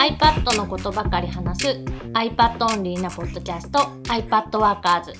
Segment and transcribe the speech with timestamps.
[0.00, 5.12] iPad のことばかり話す iPad オンリーなポッドキャスト iPad ワーカーズ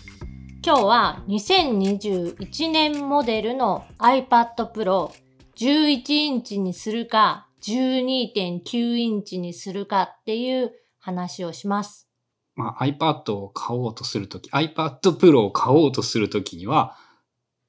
[0.65, 5.11] 今日は2021年モデルの iPad Pro
[5.59, 12.09] 11インチにするか12.9インチにするかっていう話をします。
[12.57, 16.97] まあ、iPad を買おうとするとき、iPad Pro を買おうとするときには、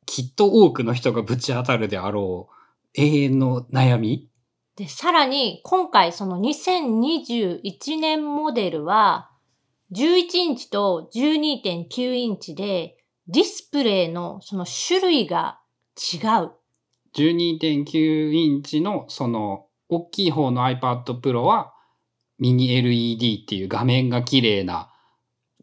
[0.06, 2.56] きっと多くの人がぶち当たるであろう
[2.94, 4.31] 永遠の悩み
[4.76, 9.30] で、さらに今回その2021年モデルは
[9.92, 12.98] 11インチと12.9インチで
[13.28, 15.60] ディスプレイのその種類が
[15.98, 16.52] 違う。
[17.16, 21.74] 12.9インチのその大きい方の iPad Pro は
[22.40, 24.90] ミニ LED っていう画面が綺麗な、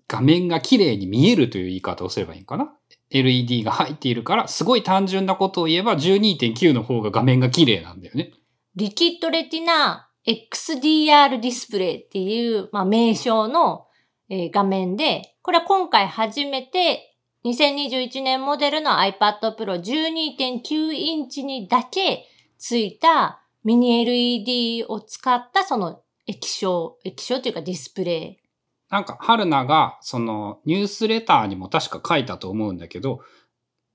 [0.06, 2.72] 画面が綺麗に見えるという言い方をすればいいのかな
[3.10, 8.32] ?LED が入っているから、すごい単純なことを言えば12.9の方が画面が綺麗なんだよね。
[8.78, 13.88] リキッドレティナ XDR ディスプレイっていう、まあ、名称の、
[14.30, 28.38] えー画面で、これは今回初めて2021年モデルの iPad Pro 12.9インチにだけついたミニ LED を使ったその液晶、液晶というかディスプレイ。
[28.90, 33.22] なんか、春菜が、その、ニュースレターにも確か書いたと思うんだけど、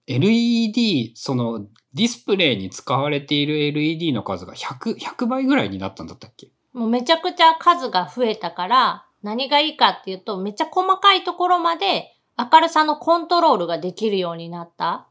[0.07, 6.51] LED、その、ディスプレイに使われている LED の数が100、100倍ぐらいになったんだったっけ？
[6.73, 15.07] もうめちゃくちゃ数が増えたから、何がいいかっていうと、めっちゃ細かいところまで明るさのコントロールができるようになった。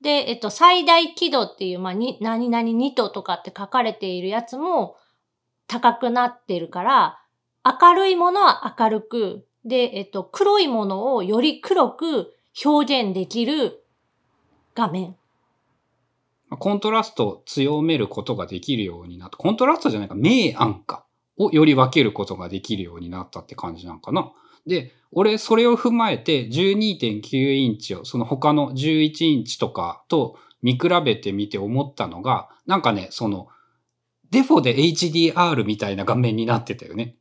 [0.00, 4.96] で、えっと、最大輝度っていう、まあ、に、何々2ととかって書かれているやつも
[5.66, 7.18] 高くなってるから、
[7.64, 12.32] 明るいものは明るく、で、えっと、黒いものをより黒く
[12.64, 13.84] 表現できる
[14.80, 15.14] 画面。
[16.48, 19.36] コントラストを強めることができるようになった。
[19.36, 21.04] コントラストじゃないか、明暗か
[21.36, 24.32] をより分けることができるようになったって感じなんかな。
[24.66, 33.48] で、俺それを踏まえて12.9インチをその他の11インチとかと見比べてみて思ったのが、なんかね、その
[34.30, 37.16] デフォで HDR みたいな画面になってたよね。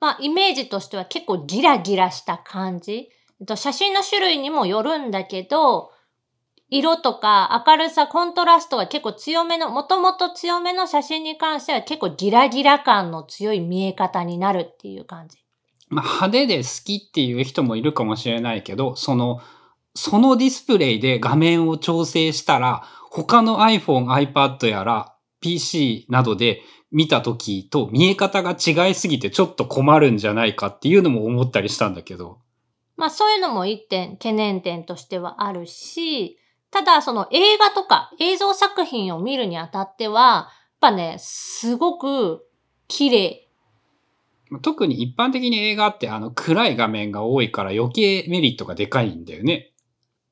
[0.00, 3.10] まあ、イメージとしては結構ギラギラした感じ。
[3.40, 5.90] えっと写真の種類にもよるんだけど、
[6.70, 15.38] 色とか明るさ、コントラストが結構強めの、もともと強めの写真に関しては結構ギラギラ感の強い見え方になるっていう感じ。
[15.88, 19.40] まあ、派手で好きっていう人もいるかもしれないけど、その、
[19.96, 32.38] そのディスプレイで画面を調整したら、他の iPhone、iPad やら PC などで見た時と見え方が違いすぎてちょっと困るんじゃないかっていうのも思ったりしたんだけど。
[32.96, 36.38] まあそういうのも一点懸念点としてはあるし、
[36.70, 42.46] ただその映画とか映像作品を見るにあたっては、やっぱね、すごく
[42.88, 43.50] 綺麗
[44.50, 49.72] まあ特に一般的に映画ってあの暗い画面が多いから余計メリットがでかいんだよね。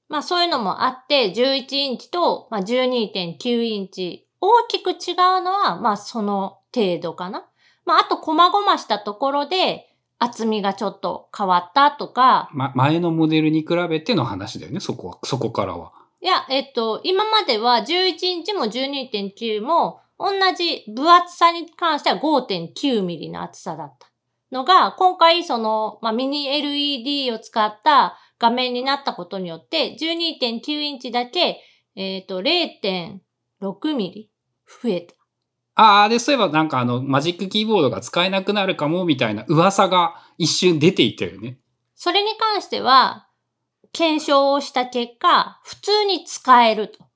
[0.08, 4.96] まあそういうのもあって、11インチと、まあ、12.9インチ、大きく違う
[5.42, 7.46] のは、まあその程度かな。
[7.84, 9.84] まああと、細々したところで、
[10.18, 15.92] 厚みがちょっと変わったとか、ま、前のモデルに比べての話だよね、そこは、そこからは。
[16.20, 24.08] いや、えっと、今までは11インチも12.9も、同じ分厚さに関しては5.9ミリの厚さだった
[24.50, 31.60] のが、今回その、まあ、ミニ LED を使った画面になったことによって、12.9インチだけ、
[31.94, 34.30] えっ、と、0.6ミリ
[34.82, 35.14] 増えた。
[35.74, 41.58] ああ、で、そういえばなんかあの、マジックキーボードが使えなくなるかもみたいな噂が一瞬出ていたよね。
[41.94, 43.27] それに関しては、
[43.92, 47.08] 検証をした結果、普通に使えると。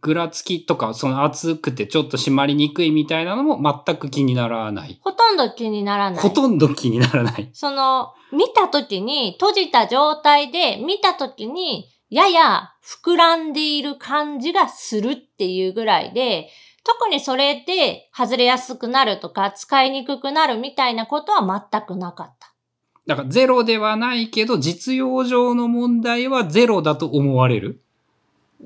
[0.00, 4.98] ぐらつきとか、その厚くてちょっと締まりにくいみたいなのも全く気にならない。
[5.02, 6.22] ほとんど気にならない。
[6.22, 7.50] ほとんど気にならない。
[7.52, 12.70] その、見たときに、閉じた状態で見たときに、やや
[13.04, 16.48] 膨らんでいる感じがするっていうぐらいで、
[16.84, 22.54] 特にそれで外れやすくなるとか、使いにくくなるみたいなことは全くなかった。
[23.08, 27.80] だからゼロではないけど、実用上の問題はゼロだと思われる。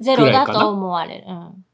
[0.01, 1.27] ゼロだと思われる。
[1.29, 1.65] うん。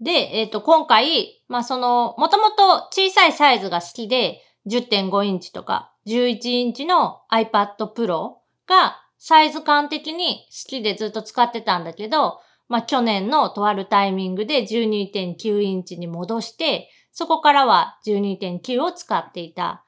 [0.00, 8.34] で、えっ、と、今回、まあ、その、もともと小さいサイズが好きで、10.5インチとか、11インチの iPad Pro
[8.68, 19.83] がサイズ感的に好きでずっと使ってたんだけど、まあ、去年のとあるタイミングで12.9インチに戻して、そこからは12.9を使っていた。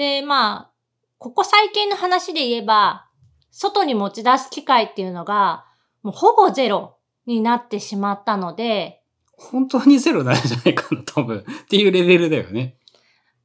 [0.00, 0.70] で、まあ、
[1.18, 3.06] ここ最近の話で言えば、
[3.50, 5.66] 外に持ち出す機会っていうのが、
[6.02, 9.02] もうほぼゼロになってしまったので、
[9.36, 11.40] 本当にゼロなんじゃないかな、多分。
[11.40, 12.78] っていうレベルだよね。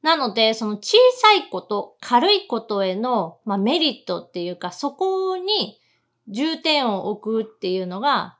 [0.01, 5.81] なので、その小さいこと、軽いことへの、まあ、メリットっていうか、そこに
[6.29, 8.37] 重点を置くっていうのが、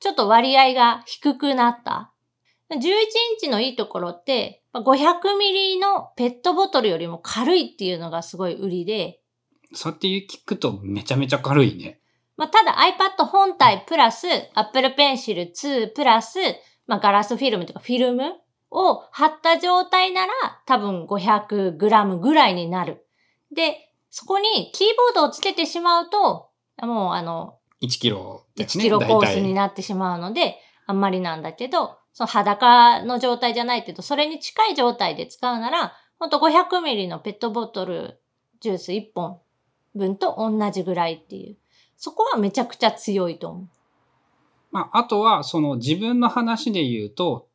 [0.00, 2.12] ちょっと割合が低くなった。
[2.70, 9.20] 11インチのいいところって、まあ500ミリのペットボトルよりも軽いっていうのがすごい売りで、
[9.72, 12.00] そうやって聞くとめちゃめちゃ軽いね。
[12.36, 16.38] まあ、ただ iPad 本体プラス Apple Pencil 2プラス、
[16.86, 18.32] まあ、ガラスフィルムとかフィルム
[18.70, 20.32] を貼った状態なら
[20.66, 23.06] 多分 500g ぐらいになる。
[23.54, 23.76] で、
[24.10, 26.50] そこにキーボードをつけてしまうと、
[26.82, 28.84] もうあの、1キロで1すね。
[28.84, 30.56] キロコースになってしまうので、
[30.86, 38.20] あんまりなんだけど、その裸の状態じゃないけど、それに近い状態で使うなら、ほんと500ミリのペットボトル
[38.60, 39.40] ジュース1本
[39.94, 41.56] 分と同じぐらいっていう。
[41.96, 43.68] そこはめちゃくちゃ強いと思う。
[44.70, 47.48] まあ、あとは、その自分の話で言うと、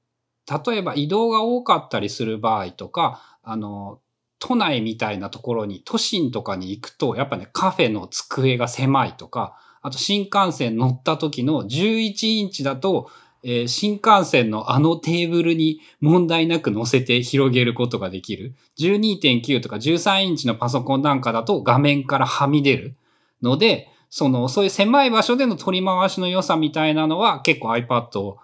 [0.68, 4.00] 例えば移動が多かったりする場合とか、あの、
[4.40, 13.10] 都内みたいなところに、都心とかに行くと、やっぱね、カフェの机が狭いとか、あと新幹線乗った時の11インチだと、
[13.44, 18.54] えー新幹線のあのテーブルに問題なく乗せて広げることができる。
[18.78, 22.96] 12.9とか13インチのパソコンなんかだと画面からはみ出る
[23.42, 28.36] ので、その、そういう狭い場所での取り回しの良さみたいなのは結構 iPad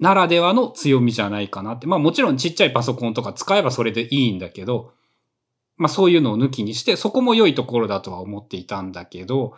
[0.00, 1.86] ならではの強みじゃないかなって。
[1.86, 4.92] まあもちろんちっちゃいパソコンとか使えばそれでいいんだけど、
[5.76, 9.54] まあそういうのを抜きにして、そこも良いところだとは思っていたんだけど、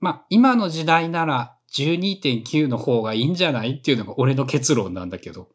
[0.00, 3.76] まあ今の時代なら12.9の方がいいんじゃない？
[3.78, 5.48] っていうのが俺の結論なんだけど。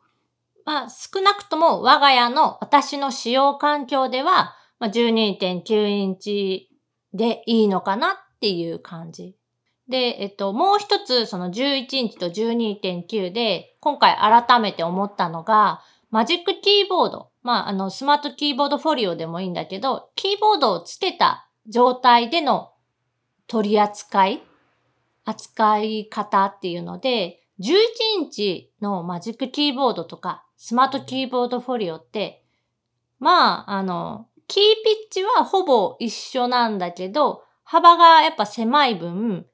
[0.66, 6.70] まあ、少なくとも我が家の私の使用環境では、まあ、12.9インチ
[7.14, 9.36] でいいのかなっていう感じ。
[9.88, 15.82] で、えっと、もう一つ、その11インチと12.9で、今回改めて思ったのが、
[16.12, 17.30] マジックキーボード。
[17.42, 22.72] まあ、あの、スマートキーボードフォリオでもいいんだけど、キーボードをつけた状態での
[23.48, 24.44] 取り扱い
[25.30, 27.74] 扱い方っていうので、11
[28.22, 32.44] インチのマジックキーボードとか、スマートキーボードフォリオって、
[33.20, 39.46] まあ、あの、キーピッチはほぼ一緒なんだけど、幅がやっぱ狭い分、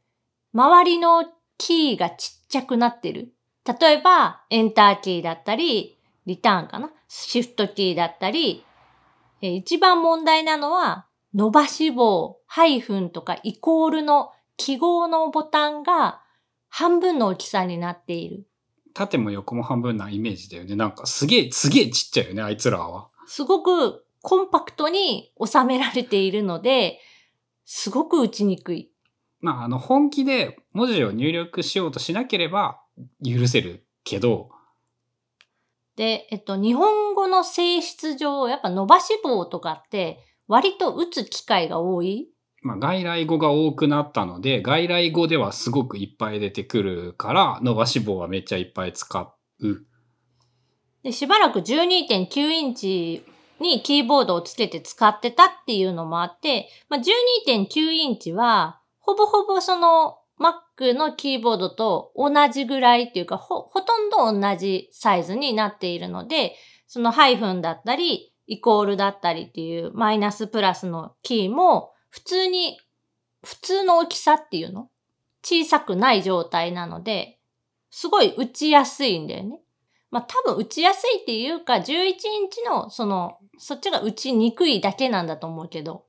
[0.54, 1.26] 周りの
[1.58, 3.34] キーがちっちゃくなってる。
[3.80, 6.92] 例えば、エンターキーだったり、リターンかな？
[7.08, 8.64] シフトキーだったり、
[9.42, 16.22] え一番問題なのは、伸ばし棒、ハイフンとかイコールの記号のボタンが
[16.70, 18.48] 半分の大きさになっている。
[18.94, 20.76] 縦も横も半分なイメージだよね。
[20.76, 23.10] なんかすげえ、すげえちっちゃいよね、あいつらは。
[23.28, 27.00] すごくコンパクトに収められているので、
[27.66, 28.92] すごく打ちにくい。
[29.40, 32.82] まあ、あの、本気で文字を入力しようとしなければ
[33.24, 34.50] 許せるけど、
[35.96, 42.30] で、えっと、日本語の性質上、やっぱ伸ばし棒とかって割と打つ機会が多い。
[42.66, 49.86] まあ、外来語が多くなったので、外来語ではすごくいっぱい出てくるから、伸ばし棒はめっちゃいっぱい使う。
[51.04, 53.24] で、しばらく12.9インチ
[53.60, 57.00] にキーボードをつけて使ってたっていうのもあって、まあ、
[57.48, 66.56] 12.9インチは、ほぼほぼその Mac のキーボードと同じぐらいっていうか、ほ、ほとんど同じサイズになっているので、
[66.88, 72.80] そのハイフンだったり、イコールだったりっていうマイナスプラスのキーも、普通に、
[73.44, 74.90] 普通の大きさっていうの？
[75.44, 77.40] 小さくない状態なので、
[77.92, 79.60] すごい打ちやすいんだよね。
[80.12, 82.16] まあ多分打ちやすいっていうか、11イン
[82.50, 86.06] チの、その、そっちが打ちにくいだけなんだと思うけど。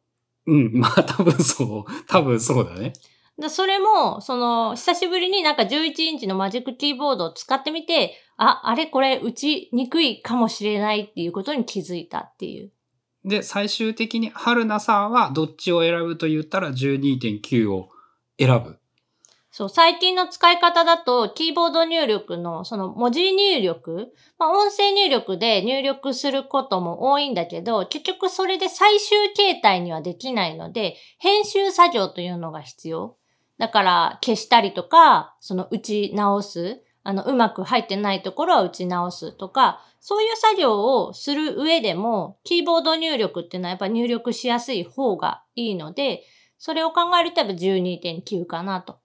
[0.47, 2.07] うん、まあ多分そう。
[2.07, 2.93] 多分そうだね。
[3.37, 12.71] でそれも、その、久しぶりになんか11インチのマジックキーボードを使ってみて、あ、あれこれ打ちにくいかもしれないっていうことに気づいたっていう。
[13.27, 17.91] で、最終的に春菜さんはどっちを選ぶと言ったら12.9を
[18.39, 18.79] 選ぶ。
[19.51, 33.17] そう、最近の使い方だと、キーボード入力の、その文字入力、まあ、音声入力で入力することも多いんだけど、結局それで最終形態にはできないので、編集作業というのが必要。
[33.59, 46.25] だから、消したりとか、その打ち直す、あの、うまく入ってないところは打ち直すとか、そういう作業をする上でも、キーボード入力っていうのはやっぱ入力しやすい方がいいので、
[46.59, 48.99] それを考えるとやっぱ12.9かなと。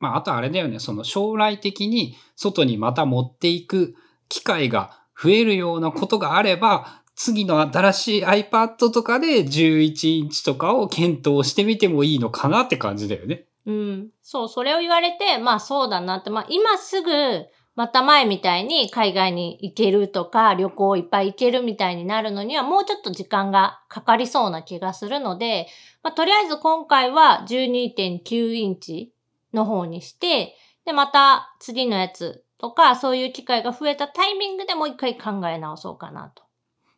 [0.00, 3.94] まあ、あとあれだよね、その将来的に外にまた持っていく
[4.30, 13.44] 機会が増えるようなことがあれば、次の新しい iPad とかで11インチとかを検討してみてもいいのかなって感じだよね。
[13.66, 14.10] うん。
[14.22, 25.68] そう、それを言われて、まあそうだなって、まあ今すぐまた前みたいに海外に行けるとか、旅行いっぱい行けるみたいになるのにはもうちょっと時間がかかりそうな気がするので、
[26.02, 29.14] まあ、とりあえず今回は12.9インチ
[29.54, 36.42] の方にして、で、また次のやつとか、そういう機会が増えたタイミングでもう一回考え直そうかなと。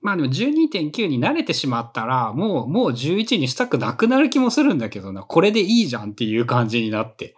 [0.04, 5.23] まあでも12.9に慣れてしまったら、もう、もう11にしたくなくなる気もするんだけどな。
[5.23, 7.34] これでいいじゃんっていう感じになって。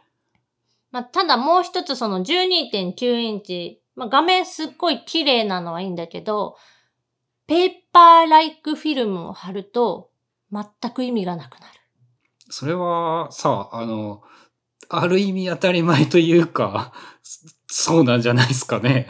[0.90, 6.56] まあ、ただもう一つその12.9インチ、まあ、画面すっごい綺麗なのはいいんだけど、
[7.46, 10.11] ペーパーライクフィルムを貼ると
[10.50, 11.80] 全く意味がなくなる。
[12.50, 14.23] それはさ、あの、
[14.88, 16.92] ある意味当たり前というか、
[17.68, 19.06] そうなんじゃないですかね。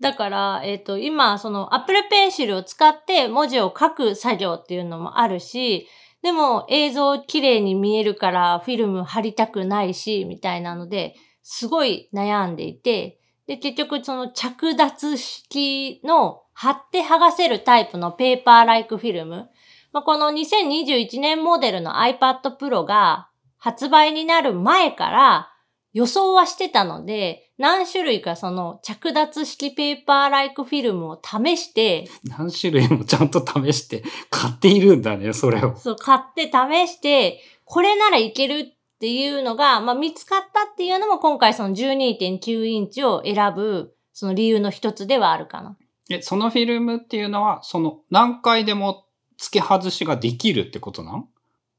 [0.00, 5.88] だから、えっ、ー、と、今、その Apple Pencil を使って文字を書く作業っていうのもあるし、
[6.22, 19.48] でも映像綺麗に見えるからフィルム貼りたくないし、みたいなので、すごい悩んでいて、で、結局その着脱式の貼って剥がせるタイプのペーパーライクフィルム。
[19.92, 25.53] まあ、この2021年モデルの iPad Pro が発売になる前から
[25.94, 35.76] 予想はしてたので、何種類かその着脱式ペーパーライクフィルムを試して、何種類もちゃんと試して買っているんだね、それを。
[35.76, 45.76] そう、買って試して、これならいけるっていうのが、まあ見つかったっていうのも今回その12.9インチを選ぶ、その理由の一つではあるかな。
[46.10, 49.06] え、そのフィルムっていうのは、その何回でも
[49.38, 51.28] 付け外しができるってことなん？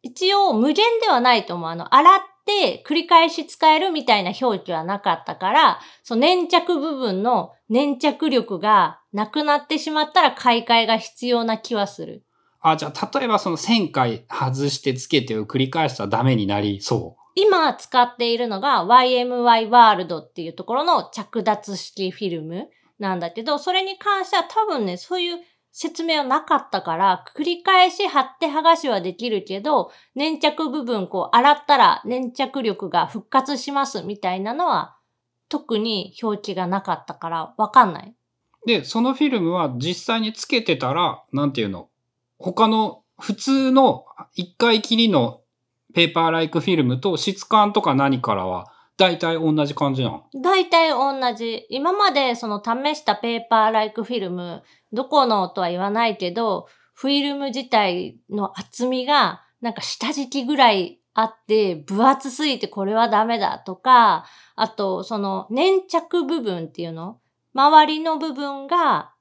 [0.04, 1.70] 一応無限ではないと思う。
[1.70, 12.24] あの、洗っって繰り返し使えるみたいな表記はなかったから、その粘着部分の粘着力がなくなってしまったら買い替えが必要な気はする。
[12.62, 17.22] あ、じゃあ例えばその1000回外してつけてを繰り返したらダメになりそう。
[17.36, 25.40] 今使っているのが YMY ワールドっていうところの着脱式フィルムなんだけど、それに関しては多分ね、そういう
[25.78, 34.96] 説明はなかったから、繰り返し貼って剥がしはできるけど、粘着部分こう洗ったら粘着力が復活しますみたいなのは、
[35.50, 38.16] 特に表記がなかったからわかんない。
[38.66, 41.90] で、そのフィルムは実際につけてたら、なんていうの？
[42.40, 45.42] 他の普通の一回きりの
[45.94, 50.24] ペーパーライクフィルムと質感とか何からは大体同じ感じなの？
[50.42, 51.68] 大体同じ。
[51.70, 54.64] 今までその試したペーパーライクフィルム、
[54.96, 64.26] どこのとは言わないけど、フィルム自体の厚みがなんか下敷きぐらいあって、分厚すぎてこれはダメだとか、
[64.56, 67.20] あとその粘着部分っていうの
[67.54, 69.14] 周りの部分が、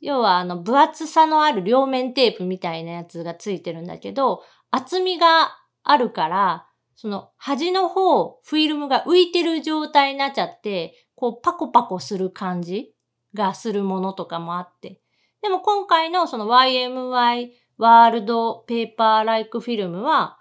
[0.00, 6.66] 要はあの分厚さのある両面テープみたいなやつがついてるんだけど、厚みがあるから、
[6.96, 12.94] その端の方、フィルムが浮いてる状態になっちゃって、こうパコパコする感じ
[13.34, 15.00] がするものとかもあって。
[15.42, 20.38] でも今回のその YMY ワールドペーパーライクフィルムは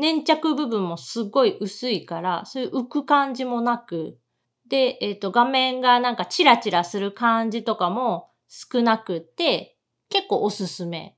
[0.00, 4.18] 粘着部分もすごい薄いから、そういう浮く感じもなく、
[4.66, 9.76] で、えっ、ー、と、画面がなんかチラチラする感じとかも少なくて、
[10.08, 11.16] 結構おすすめ。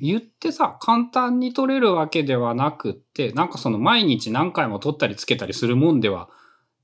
[0.00, 6.28] 言ってさ、簡単に撮れるわけではなくって、なんかその毎日何回も撮ったりつけたりするもんでは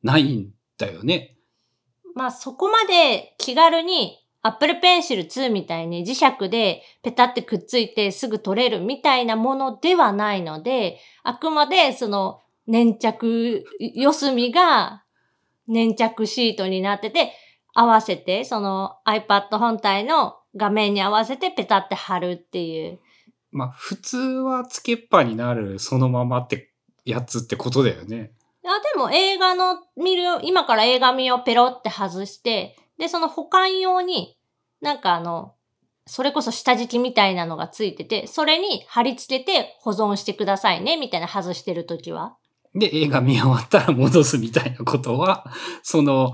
[0.02, 1.37] ないんだよね。
[2.14, 15.02] まあそこまで気軽に Apple Pencil 2みたいに磁石でペタってくっついてすぐ取れるみたいなものではないので、あくまでその粘着四隅が
[15.66, 17.33] 粘着シートになってて、
[17.75, 22.99] 合わせてその iPad 本体の画面に合わせてペタって貼るっていう。
[23.50, 26.71] まあ、普通はつけっぱになるそのままって
[27.04, 28.33] やつってことだよね。
[28.64, 34.37] あでも映画の見る、今から映画見をペロって外して、で、その保管用に、
[34.81, 35.55] なんかあの、
[36.07, 42.37] それこそ下敷きみたいなのがついてて、それに貼り付けて保存してくださいね、みたいな外してるときは。
[42.75, 45.45] で、映画見終わったら戻すみたいなことは、
[45.83, 46.33] その、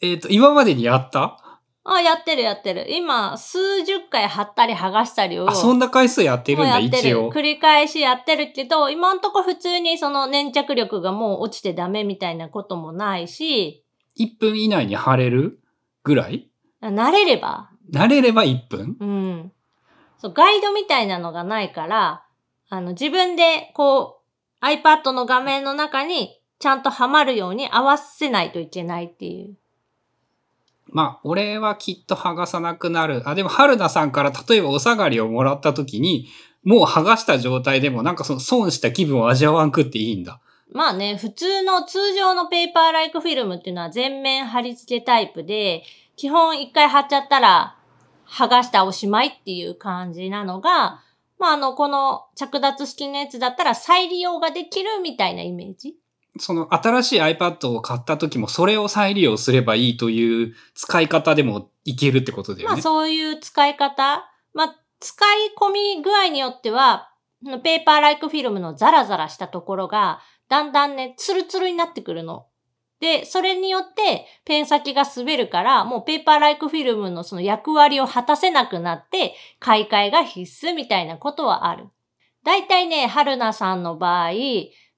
[0.00, 1.38] えっ、ー、と、今までにやった？
[1.84, 2.86] あ、やってるやってる。
[2.90, 5.48] 今、数十回貼ったり剥がしたりを。
[5.48, 7.30] あ、そんな回数やってるんだ、一応。
[7.30, 13.84] 繰り返しやってるけど、今んとこ普通にその粘着力がもう落ちてダメみたいなこともないし。
[14.18, 15.60] 1分以内に貼れる？
[16.06, 16.48] ぐらい？
[16.80, 17.70] 慣れれば。
[17.92, 18.96] 慣れれば1分？
[19.00, 19.52] うん。
[20.18, 22.24] そう、ガイドみたいなのがないから、
[22.68, 24.20] あの、自分でこ
[24.62, 29.56] う、iPad の画面の中にちゃんとはまるように合わせないといけないっていう。
[30.88, 33.28] まあ、俺はきっと剥がさなくなる。
[33.28, 36.28] あ、でも、春菜さんから例えばお下がりをもらった時に、
[36.62, 40.40] もう剥がした状態でもなんかその損した気分を味わわんくっていいんだ。
[40.72, 45.84] まあね、普通の通常のペーパーライクフィルムっていうのは全面貼り付けタイプで、
[46.16, 47.76] 基本一回貼っちゃったら
[48.28, 51.02] 剥がしたおしまいっていう感じなのが、
[51.38, 55.94] まああの、この着脱式のやつだったら再利用ができるみたいなイメージ？
[56.38, 62.72] その新しい iPad を買った時もそれを再利用すればいいという使い方でもいけるってことだよね。
[62.74, 64.30] まあそういう使い方。
[64.52, 67.10] まあ使い込み具合によっては、
[67.62, 72.46] ペーパーライクフィルムのザラザラしたところが、だんだんね、ツルツルになってくるの。
[73.00, 81.88] で、それによってペン先が滑るから、もうペーパーライクフィルムのその役割を果たせなくなって、買い替えが必須みたいなことはある。
[82.44, 84.32] だいたいね、春菜さんの場合、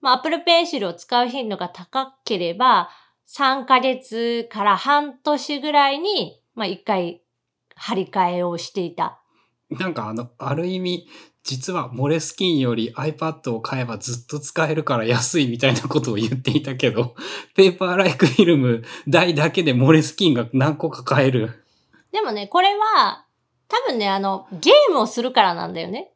[0.01, 2.91] まあ、Apple Pencil を使う頻度が高ければ、
[3.27, 7.23] 3ヶ月から半年ぐらいに、まあ、1回
[7.75, 9.23] 張り替えをしていた。
[9.71, 11.09] なんかあの、ある意味、
[11.45, 17.15] 実はモレスキンより iPad を買えばずっと使えるから安いみたいなことを言っていたけど、
[17.57, 21.65] ペーパーライクフィルム台だけでモレスキンが何個か買える。
[22.13, 23.25] でもね、これは、
[23.69, 26.11] 多分ね、あの、ゲームをするからなんだよね。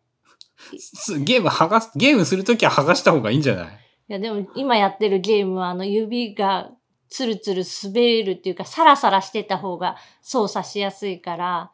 [1.25, 3.67] ゲーム剥がす、ゲームするときは剥がした方がいいんじゃない？
[4.09, 6.71] いや、でも今やってるゲームはあの指が
[7.09, 11.71] ツルツル滑るっていうか、サラサラしてた方が操作しやすいから、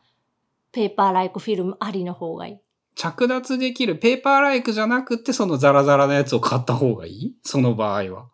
[0.73, 2.59] ペーパーライクフィルムありの方がいい。
[2.99, 7.35] 着脱できるペーパーライクじゃなくてそのザラザラなやつを買った方がいい？
[7.45, 8.29] その場合は。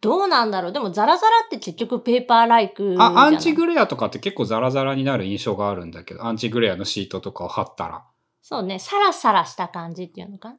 [0.00, 0.72] どうなんだろう？
[0.72, 8.04] でもザラザラって結局ペーパーライクあ、アンチグレアとかって結構ザラザラになる印象があるんだけど、アンチグレアのシートとかを貼ったら。
[8.42, 10.56] そうね、サラサラした感じっていうのかな？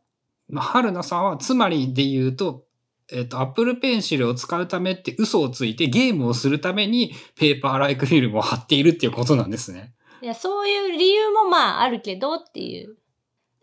[0.49, 2.63] まあ、春菜さんはつまりで言うと、
[3.11, 9.93] えっ、と、Apple Pencil を使うためって嘘をついてゲームをするためにペーパーライクフィルムを貼っているっていうことなんですね。
[10.21, 12.95] いや、そういう理由もまああるけどっていう。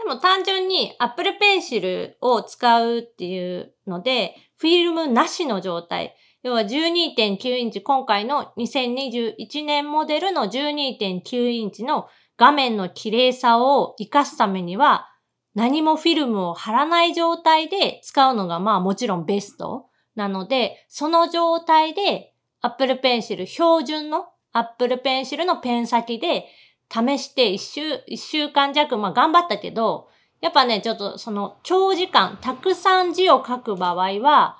[0.04, 6.14] でも単純に Apple Pencil を使うっていうので、フィルムなしの状態。
[6.42, 12.06] 要は12.9インチ、今回の2021年モデルの12.9インチの
[12.36, 15.08] 画面の綺麗さを活かすためには、
[15.54, 26.44] 何もフィルムを貼らない状態で使うのがまあもちろんベストなので、その状態で Apple Pencil 標準の Apple Pencil のペン先で
[26.90, 30.08] 試して一週、一週間弱、まあ頑張ったけど、
[30.40, 34.58] やっぱね、ちょっとその長時間、たくさん字を書く場合は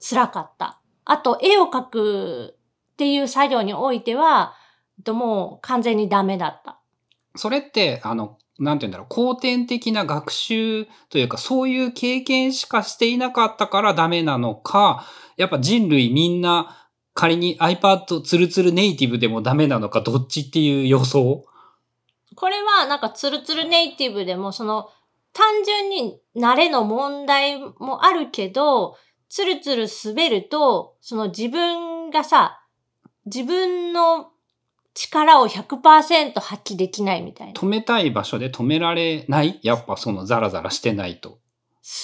[0.00, 0.80] 辛かった。
[1.04, 2.56] あと、絵を描く
[2.92, 4.54] っていう作業においては、
[5.06, 6.78] もう完全にダメだった。
[7.36, 16.79] それって、あの、なんて言うんだろう、後天的な学習というか、そういう経験しかしていなかったからダメなのか、やっぱ人類みんな
[17.14, 21.44] 仮に iPad ツルツルネイティブでもダメなのか、どっちっていう予想？
[22.36, 24.88] これはなんかツルツルネイティブでもその
[25.32, 28.96] 単純に慣れの問題もあるけど、
[29.28, 32.64] ツルツル滑ると、その自分がさ、
[33.26, 34.30] 自分の
[34.94, 37.52] 力を100%発揮できないみたいな。
[37.52, 39.60] 止めたい場所で止められない？
[39.62, 41.38] やっぱそのザラザラしてないと。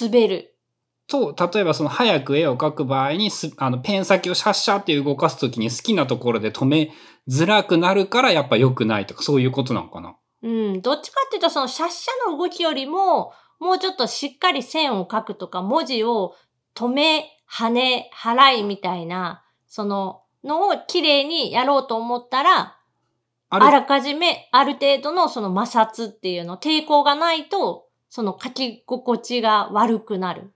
[0.01, 0.56] 滑る。
[1.07, 6.91] と、例えばその早く絵を描く場合にす、あの、ペン先をシャッシャって動かすときに好きなところで止め
[7.27, 10.15] づらくなるからやっぱ良くないとか、そういうことなのかな？
[10.43, 16.35] うん、どっちかっていうとそのシャッシャの動きよりも、もうちょっとしっかり線を描くとか、文字を
[16.75, 22.77] 止め、跳ね、払いみたいな、その、のを綺麗にやろうと思ったら、
[23.49, 30.51] あらかじめある程度のその摩擦っていうの、抵抗がないと、その書き心地が悪くなる。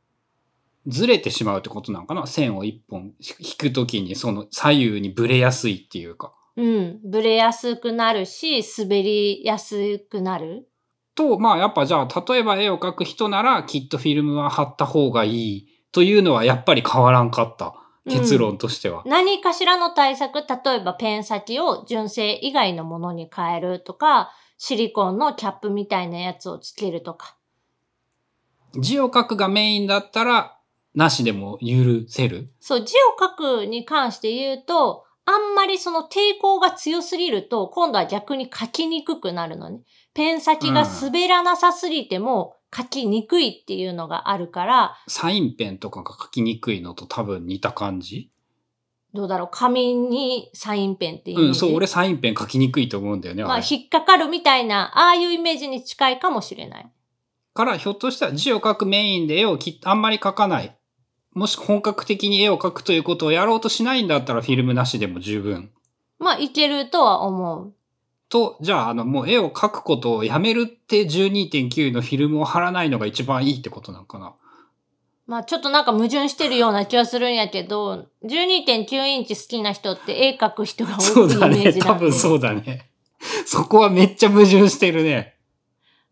[0.87, 2.25] ずれてしまうってことなのかな？
[2.27, 6.33] 線を一本引くときにその左右にブレやすいっていうか。
[6.57, 6.99] うん。
[7.03, 10.67] ブレやすくなるし、滑りやすくなる。
[11.15, 17.75] と、まあやっぱじゃあ、例えば絵を描く人なら、きっとフィルムは貼った方がいいというのはやっぱり変わらんかった。
[18.09, 27.37] 結論としては、うん、何かしらの対策、例えばペン先を純正以外のものに変えるとか、シリコンのキャップみたいなやつをつけるとか。
[28.79, 30.57] 字を書くがメインだったら、
[30.93, 32.51] なしでも許せる？
[32.59, 33.29] そう、字を書
[33.61, 39.81] くに関して言うと、あんまりその抵抗が強すぎると、今度は逆に書きにくくなるのね。
[40.13, 44.97] ペン先が滑らなさすぎても書きにくいっていうのがあるから。
[45.07, 48.29] サインペンとかが書きにくいのと多分似た感じ？
[49.13, 49.49] どうだろう？
[49.51, 53.43] 紙にサインペンっていううん、そう、俺サインペン書きにくいと思うんだよね。
[53.43, 56.91] まあ、引っかかるみたいな、ああいうイメージに近いかもしれない。
[57.53, 60.77] から、ひょっとしたら字を書くメインで絵をきあんまり書かない。
[61.33, 65.71] もし本格的に絵を描くということをやろうとしないんだったらフィルムなしでも十分。
[66.19, 67.73] まあ、いけるとは思う。
[68.29, 74.33] と、じゃあ、あの、もう絵を描くことをやめるって12.9のフィルムを貼らないのが一番いいってことなのかな？
[75.27, 81.71] まあちょっとなんか矛盾してるような気はするんやけど、12.9インチ好きな人って絵描く人が多いイメーね。
[81.71, 81.93] ジなんで。
[81.93, 82.89] 多分そうだね。
[83.45, 85.35] そこはめっちゃ矛盾してるね。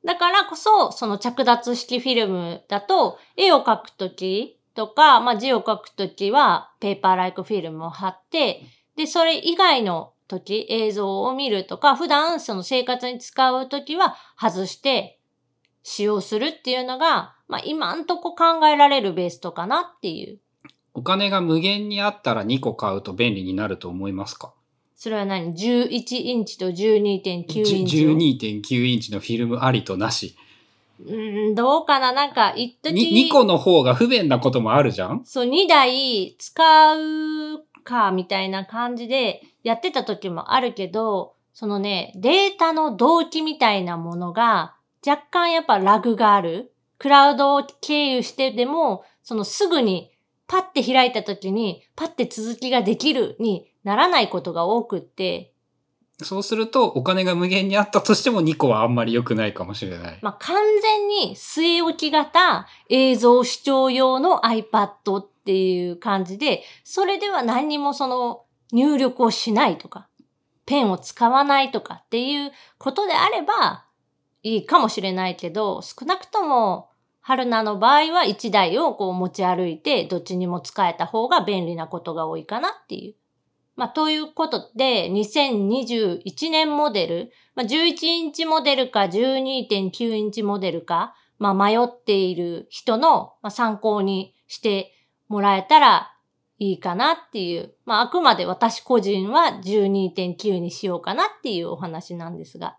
[0.05, 8.61] だからこそ、その着脱式フィルムだと、絵を描くときとか、まあ字を書くときは、ペーパーライクフィルムを貼って、
[8.95, 15.19] で、それ以外の時、映像を見るとか、普段その生活に使うときは外して
[15.83, 20.39] 使用するっていうのが、まあ今んとこ考えられるベーストかなっていう。
[20.93, 24.53] お金が無限にあったら2個買うと便利になると思いますか？
[24.95, 28.11] それは何 ?11 インチと12.9インチを。
[28.11, 30.35] 12.9インチのフィルムありとなし。
[30.99, 32.11] うーん、どうかな？
[32.11, 32.93] なんか、一時。
[32.93, 35.21] に2個の方が不便なこともあるじゃん？
[35.25, 46.73] そう、2台使うか、みたいな感じでやってた時もあるけど、そのね、データの同期みたいなものが若干やっぱラグがある。
[46.97, 50.11] クラウドを経由してでも、そのすぐに
[50.47, 55.53] パッて開いた時にパッて続きができるにならないことが多くって、
[56.23, 60.19] そうするとお金が無限にあったとしても2個はあんまり良くないかもしれない。
[60.21, 70.07] まあ、完全に据え置き型映像視聴用の iPad っていう感じで、それでは何にもその入力をしないとか、
[70.65, 73.85] ペンを使わないとかっていうことであれば
[74.43, 76.89] いいかもしれないけど、少なくとも
[77.21, 83.18] 春菜の場合は1台をこう持ち歩いてどっちにも使えた方が便利なことが多いかなっていう。
[83.79, 94.91] まあ、ということで、2021年モデル、まあ、11インチモデルか12.9インチモデルか、まあ、迷っている人の、参考にして
[95.29, 96.13] もらえたら
[96.57, 102.75] いいかなっていう、まあ、あくまで私個人は12.9にしようかなっていうお話なんですが。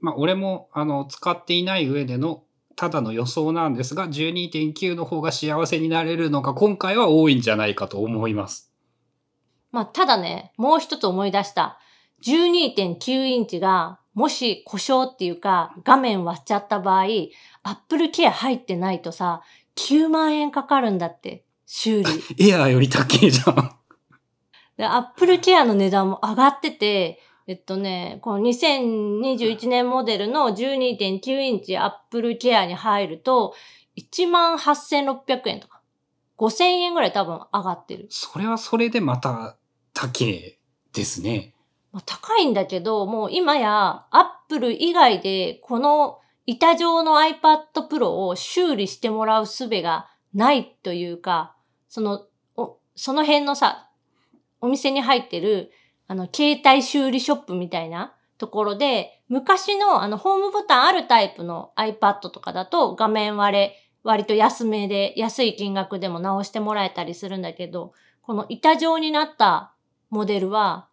[0.00, 2.44] まあ俺もあの使っていない上での
[2.76, 8.67] ただの予想なんですが12.9の方が幸せになれるのが今回は多いんじゃないかと思います。
[9.70, 11.78] まあ、ただね、もう一つ思い出した。
[12.22, 17.04] 12.9インチが、もし故障っていうか、画面割っちゃった場合、
[17.62, 19.42] Apple Care 入ってないとさ、
[19.76, 22.08] 9万円かかるんだって、修理。
[22.50, 23.76] エアーより高いじゃん。
[24.76, 33.54] で、Apple Care の値段も上がってて、えっとね、この2021年モデルの12.9インチ Apple Care に入ると、
[33.96, 35.80] 18,600円とか、
[36.38, 38.06] 5000円ぐらい多分上がってる。
[38.10, 39.57] それはそれでまた
[40.00, 40.56] 高い
[40.92, 41.54] ですね。
[41.90, 51.56] まあ、高いんだけど、もう今や Apple 以外でこの板状の iPad Pro を修理してもらう術がないというか、
[51.88, 53.90] その、おその辺のさ、
[54.60, 55.72] お店に入ってる、
[56.06, 69.74] あの、携帯修理ショップみたいなところで、昔のあの、ホームボタンあるタイプの iPad とかだと画面割れ、割と安めで、安い金額でも直してもらえたりするんだけど、この板状になった
[70.10, 70.88] モデルは、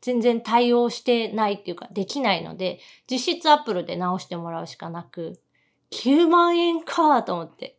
[0.00, 5.40] 全然対応してないっていうか、できないので、実質アップルで直してもらうしかなく、
[5.92, 7.78] 9万円かと思って。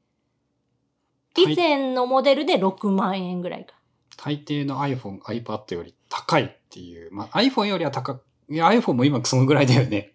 [1.37, 3.75] 以前のモデルで6万円ぐらいか。
[4.17, 7.11] 大抵の iPhone、iPad より高いっていう。
[7.11, 10.13] まあ iPhone よりは高く、いや iPhone も今そのぐらいだよね。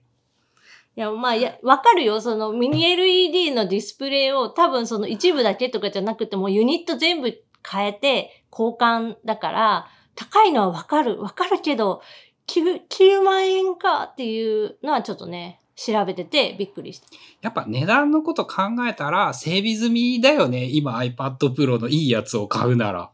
[0.96, 2.20] いや、まあ、いや、わかるよ。
[2.20, 7.32] そのミニ LED のディスプレイを多分その一部だけとかじゃなくてもユニット全部
[7.68, 11.22] 変えて交換だから、高いのはわかる。
[11.22, 12.02] わかるけど、
[12.48, 17.06] 9, 9万円かっていうのはちょっとね、調べててびっくりした。
[17.40, 20.64] やっぱ値段のこと考えたら整備済みだよね。
[20.64, 23.10] 今 iPad Pro のいいやつを買うなら。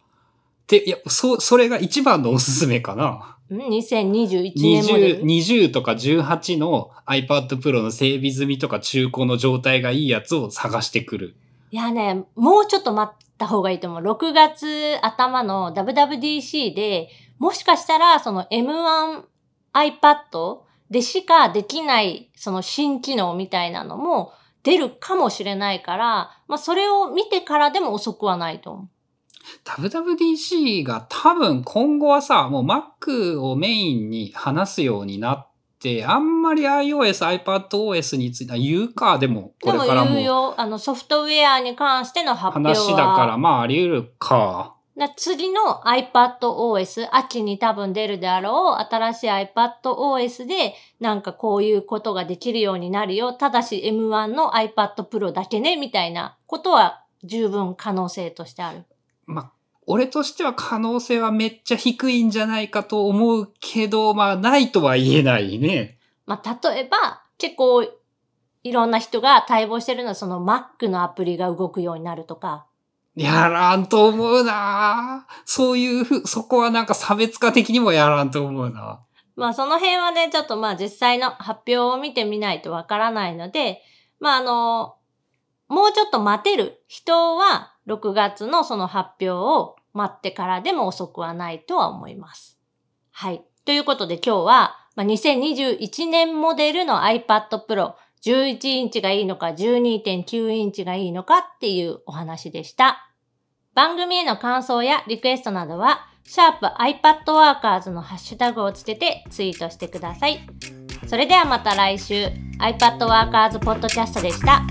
[0.66, 3.36] で、いや、そ、それが一番のおすすめかな。
[3.54, 5.24] ん ?2021 年モデ 20, ル。
[5.24, 11.36] 20とか18の iPad Pro の整備済みとか中古の状態がいいやつを探してくる。
[11.74, 14.00] いやね、もうちょっと待った方がいいと思う。
[14.00, 17.08] 6月頭の WWDC で、
[17.40, 19.24] もしかしたらその M1
[19.72, 20.58] iPad
[20.88, 24.32] でしかできないその新機能みたいなのも
[24.62, 28.88] 出るかもしれないから、まあそれを見てからでも遅くはないと思う。
[29.64, 35.53] WWDC が多分今後はさ、もう Mac をメインに話すようになって、
[36.04, 42.74] あんまり iOS、iPadOS については言うか、でもこでもれからも言うよ、あのソフトウェアに関しての発表は。
[42.74, 44.74] 話だからまああり得るか。
[44.96, 53.32] な次の iPadOS、秋に多分出るであろう、新しい iPadOS で、なんかこういうことができるようになるよ。
[53.32, 58.84] ただし M1 の iPad Pro だけね、みたいなことは十分可能性としてある。
[59.26, 59.52] まあ、
[59.86, 65.98] 俺としては可能性はめっちゃ低いんじゃないかと思うけど、まあないとは言えないね。
[66.26, 72.66] まあ、例えば、結構、いろんな人が待望してるのは、その Mac のアプリが動くようになるとか、
[73.14, 75.26] やらんと思うな。
[75.44, 79.00] そういうふ、そこはなんか差別化的にもやらんと思うな。
[79.36, 83.82] まあその辺はね、ちょっとまあ実際の発表を見てみないとわからないので、
[84.18, 84.96] まああの、
[85.68, 92.58] もうちょっと待てる人は6月のその発表を待ってからでも遅くはないとは思います。
[93.10, 93.44] はい。
[93.64, 97.94] ということで今日は、まあ、2021年モデルの iPad Pro
[98.24, 103.10] 11インチがいいのか12.9インチがいいのかっていうお話でした。
[103.74, 110.40] 番組への感想やリクエストなどは、シャープ i p a d w o r k e r s のハッシュタグをつけてツイートしてください。
[111.06, 112.28] それではまた来週、
[112.60, 114.62] iPad Workers Podcast でした。